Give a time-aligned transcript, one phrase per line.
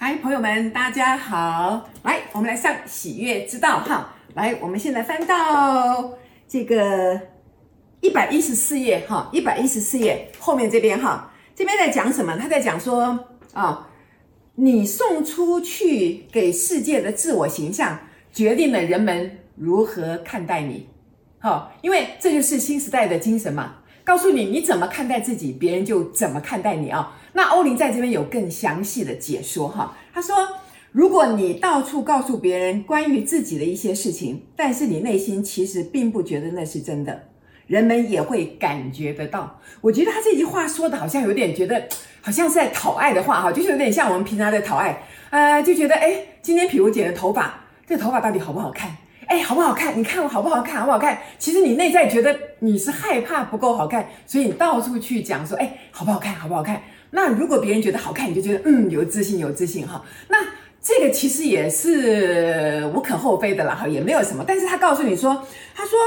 [0.00, 1.90] 嗨，朋友们，大家好！
[2.04, 4.14] 来，我们来上喜悦之道哈。
[4.34, 6.14] 来，我们现在翻到
[6.46, 7.20] 这个
[8.00, 12.36] 一百一十四页哈，一百一十四页后面这边哈，这边在讲什么？
[12.38, 13.18] 他在讲说
[13.52, 13.88] 啊，
[14.54, 17.98] 你送出去给世界的自我形象，
[18.32, 20.88] 决定了人们如何看待你。
[21.40, 23.74] 好，因为这就是新时代的精神嘛，
[24.08, 27.14] 告诉你你怎么看待自己，别人就怎么看待你啊。
[27.34, 30.34] 那欧林在这边有更详细的解说哈，他说，
[30.92, 37.22] 如果你到处告诉别人关于自己的一些事情，但是你内心其实并不觉得那是真的，
[37.66, 39.60] 人们也会感觉得到。
[39.82, 41.86] 我觉得他这句话说的好像有点觉得，
[42.22, 48.90] 好像是在讨爱的话哈，就是有点像我们平常在讨爱，呃，就觉得诶，今天比如剪的头发，这头发到底好不好看？
[49.28, 49.96] 哎，好不好看？
[49.98, 50.80] 你看我好不好看？
[50.80, 51.18] 好不好看？
[51.38, 56.34] 其实你内在觉得你是害怕不够好看，所以你到处去讲说，哎，好不好看？
[56.34, 56.80] 好不好看？
[57.10, 60.02] 那如果别人觉得好看，你就觉得嗯，有自信，有自信哈。
[60.28, 60.38] 那
[60.80, 64.44] 这个其实也是无可厚非的啦哈，也没有什么。
[64.46, 65.42] 但是他告诉你说，
[65.74, 65.98] 他说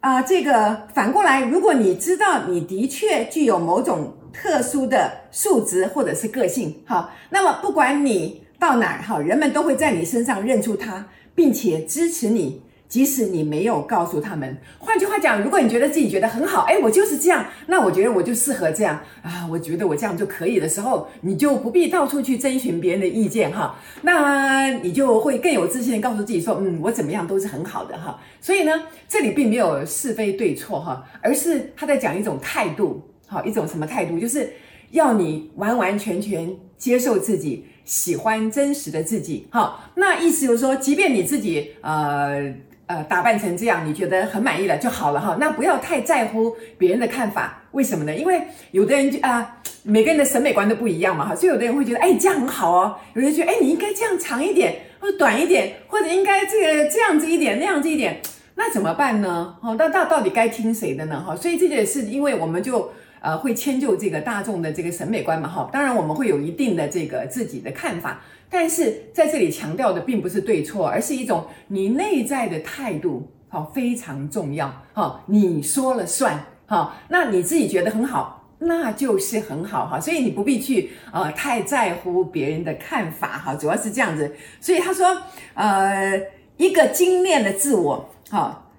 [0.00, 12.62] 啊、这个反过来，如果你知道你的确具有某种特殊的素质或者是个性哈，那么不管你到哪儿哈，人们都会在你身上认出他，并且支持你。
[12.92, 28.20] 即使你没有告诉他们，换句话讲，如果你觉得自己觉得很好，哎，我就是这样，那我觉得我就适合这样啊，我觉得我这样就可以的时候，你就不必到处去征询别人的意见哈，那你就会更有自信的告诉自己说，嗯，我怎么样都是很好的哈。
[28.42, 34.52] 所以呢，这里并没有是非对错哈，而是他在讲一种态度，好，一种什么态度，就是
[34.90, 42.52] 要你完完全全接受自己，喜欢真实的自己，好，那意思就是说，即便你自己呃。
[42.88, 45.36] 呃，打扮成这样，你觉得很满意了就好了哈。
[45.40, 48.14] 那不要太在乎别人的看法，为什么呢？
[48.14, 51.34] 因为有的人就啊、每个人的审美观都不一样嘛哈。
[51.34, 52.96] 所以有的人会觉得，哎，这样很好哦。
[53.14, 58.20] 有人觉得，哎，你应该这样长一点，或者短一点，或者应该这个这样子一点，那样子一点，
[58.56, 59.56] 那怎么办呢？
[59.62, 61.24] 哈，那到到底该听谁的呢？
[61.26, 62.92] 哈，所以这也是因为我们就
[63.22, 65.70] 呃会迁就这个大众的这个审美观嘛哈。
[65.72, 68.20] 当然我们会有一定的这个自己的看法。
[68.54, 84.30] 但是在这里强调的并不是对错，而是一种你内在的态度，好，非常重要，哈，你说了算，哈，那你自己觉得很好，那就是很好，哈，所以你不必去呃太在乎别人的看法，哈，主要是这样子。
[84.60, 85.16] 所以他说，
[85.54, 86.20] 呃，
[86.58, 88.70] 一个精炼的自我，哈，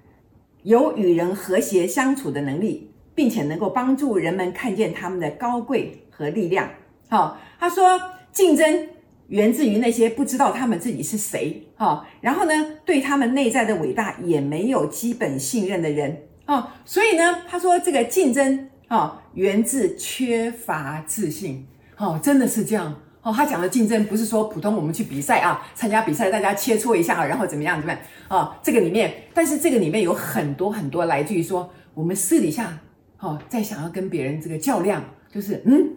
[0.61, 6.69] 有与人和谐相处的能力，并且能够帮助人们看见他们的高贵和力量，
[7.09, 7.99] 好，他说
[8.31, 8.89] 竞争。
[9.29, 12.53] 源自于那些不知道他们自己是谁，哈，然后呢，
[12.85, 21.65] 对他们内在的伟大也没有基本信任的人，啊，所以呢，他说这个竞争，啊，源自缺乏自信，
[21.97, 22.93] 哦，真的是这样，
[23.23, 32.77] 哦，他讲的竞争不是说普通我们去比赛啊，参加比赛大家切磋一下，然后怎么样怎么样，啊，这个里面，但是这个里面有很多很多来自于说我们私底下，
[33.23, 35.01] 哦，在想要跟别人这个较量，
[35.31, 35.91] 就是嗯，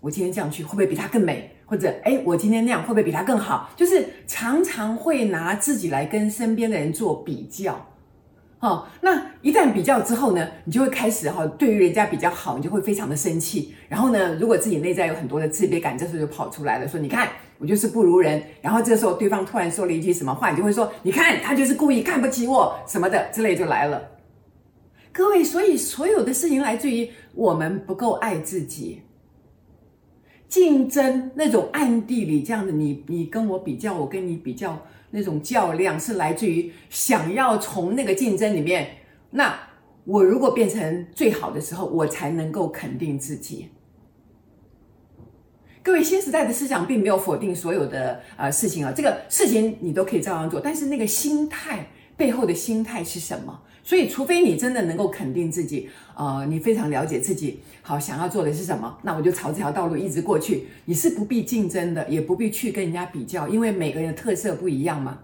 [0.00, 1.48] 我今天这样去会不会比他更美？
[1.66, 3.70] 或者，诶，我今天那样会不会比他更好？
[3.76, 7.86] 就是常常会拿自己来跟身边的人做比较，
[8.58, 13.72] 哦，那一旦比较之后呢，你就会开始哈，对于人家比较好，你就会非常的生气。
[13.88, 18.42] 然后呢，如果自己内在有很多的自卑感，这时候就跑出来了，说你看我就是不如人。
[18.60, 24.02] 然后这时候对方突然说了一句什么话，你就会说你看他就是故意看不起我什么的之类就来了。
[25.14, 29.00] 各位，所以所有的事情来自于我们不够爱自己。
[30.48, 34.76] 竞争那种暗地里这样的你，你跟我比较，我跟你比较，
[35.10, 38.88] 那种较量是来自于想要从那个竞争里面，
[39.30, 39.56] 那
[40.04, 43.68] 我如果变成最好的时候，我才能够肯定自己。
[45.80, 51.86] 各位，新时代的思想并没有否定所有的呃事情啊，这个事情你都可以照样做，但是那个心态
[52.16, 53.60] 背后的心态是什么？
[53.82, 60.64] 所以，除非你真的能够肯定自己，呃，你非常了解自己，好，想要做的是什么，那我就朝这条道路一直过去。
[60.86, 65.18] 你是不必竞争的，也不必去跟人家比较，因为每个人的特色不一样嘛。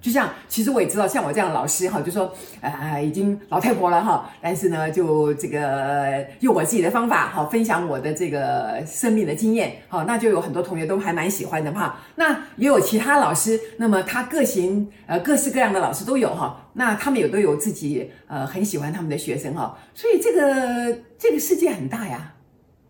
[0.00, 2.32] 就像，其实我也知道，像我这样的老师哈，就说，
[2.62, 12.00] 呃，已经老太婆了哈，但是呢，就这个用我自己的方法哈，分享我的这个生命的经验，好，那就有很多同学都还蛮喜欢的哈。
[12.16, 22.32] 那也有其他老师，那么他各型呃各式各样的老师都有哈，那他们也都有自己呃很喜欢他们的学生哈，所以这个这个世界很大呀，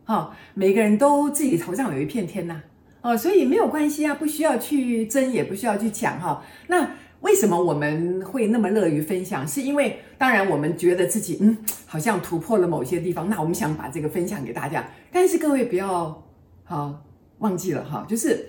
[0.04, 2.60] 哈，每个人都自己头上有一片天呐。
[3.02, 6.44] 哦，所以没有关系啊，不需要去争，也不需要去抢哈。
[6.66, 9.46] 那为什么我们会那么乐于分享？
[9.46, 11.56] 是因为当然我们觉得自己嗯，
[11.86, 14.86] 好像突破了某些地方，那我们想把这个分享给大家。
[15.12, 16.22] 但是各位不要
[16.64, 17.02] 好
[17.38, 18.46] 忘记了哈，就是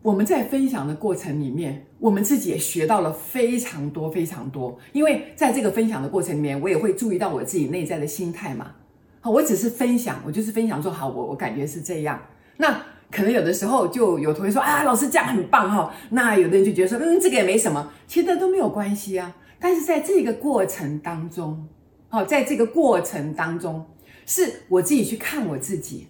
[0.00, 4.78] 我们在分享的过程里面，我们自己也学到了非常多非常多。
[4.92, 8.72] 因为在这个分享的过程里面，我也会注意到我自己内在的心态嘛。
[9.20, 12.20] 好，我只是分享，我就是分享说好，我我感觉是这样。
[12.56, 12.80] 那
[13.14, 15.94] 可能有的时候就有同学说啊，老师这样很棒哈。
[16.10, 19.34] 那有的人就觉得说，嗯，这个也没什么，其实都没有关系啊。
[19.60, 21.68] 但是在这个过程当中，
[22.08, 23.86] 好，在这个过程当中，
[24.26, 26.08] 是我自己去看我自己，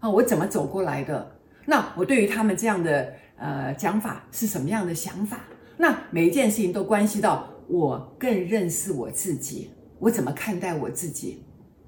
[0.00, 1.30] 啊，我怎么走过来的？
[1.64, 3.14] 那我对于他们这样的。
[3.44, 5.40] 呃，讲法是什么样的想法？
[5.76, 9.68] 那每一件事情都关系到我更认识我自己，
[9.98, 11.42] 我怎么看待我自己？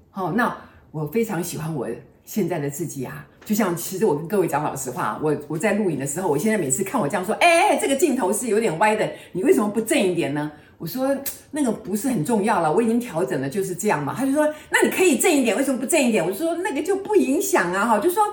[0.09, 0.53] 好，那
[0.91, 1.87] 我非常喜欢我
[2.25, 3.25] 现在的自己啊！
[3.45, 10.51] 就像其实我跟各位讲老实话，我我在录影的时候，我现在每次看我这样说，哎哎，这个镜头是有点歪的，你为什么不正一点呢？
[10.77, 11.15] 我说
[11.51, 14.13] 那个不是很重要了，我已经调整了，就是这样嘛。
[14.17, 16.25] 他就说，那你可以正一点，为什么不正一点？
[16.25, 18.23] 我就说那个就不影响啊，哈，就说。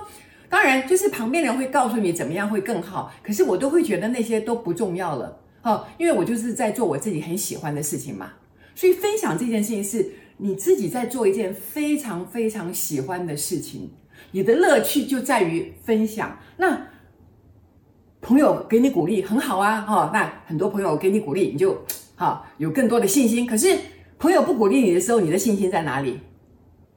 [0.49, 8.29] 当然，就是旁边人会告诉你怎么样会更好，可是我都会觉得那些都不重要了，哦，因为我就是在做我自己很喜欢的事情嘛。
[8.75, 13.89] 所以分享这件事情是你自己在做一件非常非常喜欢的事情，
[14.31, 16.37] 你的乐趣就在于分享。
[16.57, 16.87] 那
[18.21, 21.83] 朋友给你鼓励很好啊，哈，那很多朋友给你鼓励，你就
[22.15, 23.45] 好有更多的信心。
[23.45, 23.77] 可是
[24.17, 26.19] 朋友不鼓励你的时候，你的信心在哪里？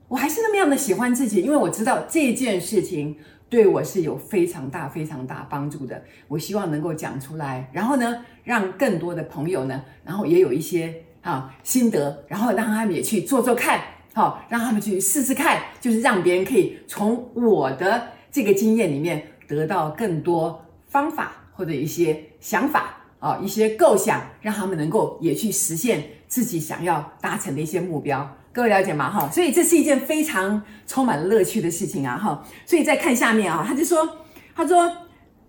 [0.08, 3.16] 我还是那么样的喜欢自己，因为我知道这件事情。
[3.48, 6.02] 对我是有非常大、非常大帮助的。
[6.26, 10.92] 我希望能够讲出来，然后呢，让更多的朋友呢，然后也有一些
[11.26, 13.80] 啊心得，然后让他们也去做做看，
[14.14, 28.36] 好，让他们去试试看，就是让别人可以从我的这个经验里面得到更多方法或者一些想法啊，一些构想，让他们能够也去实现自己想要达成的一些目标。
[28.52, 29.10] 各位了解吗？
[29.10, 32.16] 哈，所以这是一件非常充满乐趣的事情啊！
[32.16, 34.08] 哈，所以再看下面啊，他就说，
[34.54, 34.90] 他说，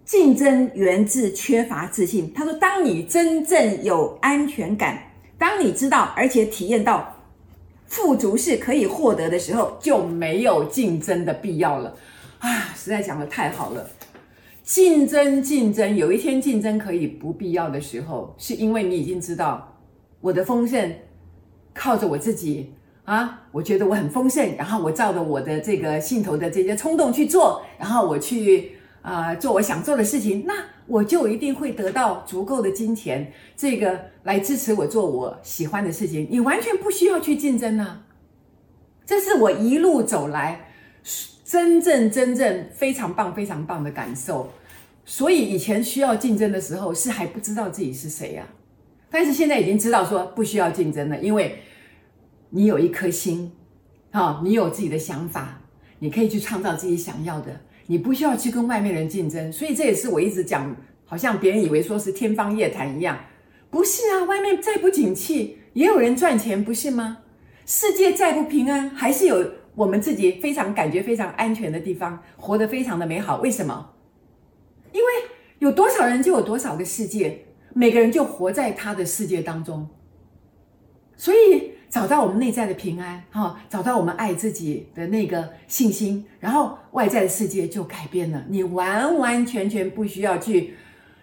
[0.04, 2.34] 竞争源自缺乏自信。
[2.34, 5.02] 他说，当你真正有安全感，
[5.38, 7.16] 当你知道而且体验到
[7.86, 11.96] 富足是可以获得的时候，就没有竞争的必要了。
[12.40, 13.90] 啊，实在讲的太好了！
[14.64, 19.78] 竞争，竞争，有一天竞争可以不必要的时候，是因为你已经知道
[20.22, 20.96] 我的丰盛
[21.74, 22.74] 靠着我自己。
[23.06, 30.54] 啊，我觉得我很丰盛，然后我照着我的这个心头的这些冲动去做，然后我去啊、做我想做的事情，那
[30.88, 36.28] 我就一定会得到足够的金钱，这个来支持我做我喜欢的事情。
[36.32, 38.06] 你完全不需要去竞争啊，
[39.06, 40.72] 这是我一路走来
[41.44, 44.52] 真正真正非常棒非常棒的感受。
[45.06, 48.48] 所以以前需要竞争的时候是还不知道自己是谁呀、
[49.10, 51.60] 但是现在已经知道说不需要竞争了，因为。
[52.50, 53.52] 你有一颗心，
[54.12, 55.62] 啊，你有自己的想法，
[56.00, 59.52] 你可以去创造自己想要的，你不需要去跟外面人竞争。
[59.52, 60.76] 所以这也是我一直讲，
[61.06, 63.18] 好像别人以为说是天方夜谭一样，
[63.72, 67.18] 不是啊，外面再不景气，也有人赚钱，不是吗？
[67.66, 73.40] 世界再不平安，还是有我们自己非常感觉非常安全的地方，活得非常的美好。
[73.42, 73.94] 为什么？
[74.92, 75.08] 因为
[75.60, 79.88] 有多少人就有多少个世界，每个人就活在他的世界当中，
[81.16, 81.72] 所以。
[81.90, 88.44] 找到我们内在的平安，哈，找到我们爱自己的那个信心，然后外在的世界就改变了。
[88.50, 90.74] 你完完全全不需要去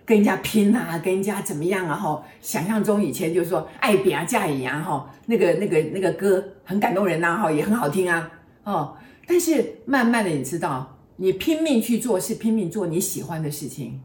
[0.06, 2.24] 跟人家拼啊，跟人家怎么样啊，哈。
[2.40, 8.30] 想象中以前就是说爱比啊，嫁乙啊，哈，那个那个那个歌很感动人呐，哈，也很好听啊，
[8.64, 8.96] 哦。
[9.26, 14.00] 但是慢慢的，你知道，你拼命去做，是拼命做你喜欢的事情，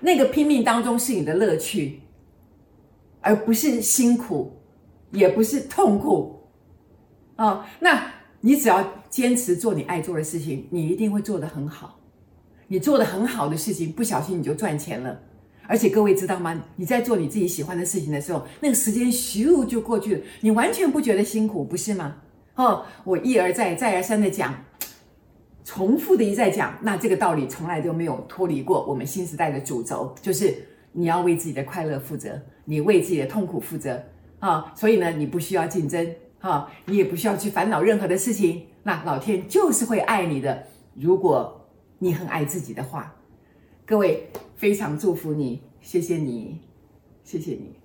[0.00, 2.00] 那个拼命当中是你的乐趣，
[3.20, 4.56] 而不是辛苦。
[5.10, 6.40] 也不是痛苦，
[7.36, 11.98] 哦，那你只要坚持做你爱做的事情，你一定会做得很好。
[12.68, 15.20] 你做的很好的事情，不小心你就赚钱了。
[15.66, 16.62] 而且各位知道吗？
[16.76, 22.16] 你在做你自己喜欢的事情的时候，那个时间咻就过去了，你完全不觉得辛苦，不是吗？
[22.54, 24.54] 哦，我一而再、再而三的讲，
[25.64, 30.54] 重复的一再讲，那这个道理从来都没有脱离过我们新时代的主轴，就是
[30.92, 34.00] 你要为自己的快乐负责，你为自己的痛苦负责。
[34.40, 40.66] 啊，所以呢，你不需要竞争，啊，你也不需要去烦恼任何的事情，那老天就是会爱你的。
[40.94, 41.68] 如果
[41.98, 43.14] 你很爱自己的话，
[43.86, 46.60] 各位非常祝福你，谢谢你，
[47.22, 47.79] 谢谢你。